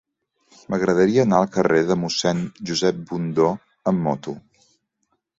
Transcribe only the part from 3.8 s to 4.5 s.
amb moto.